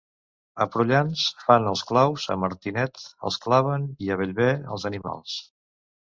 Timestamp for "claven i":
3.45-4.11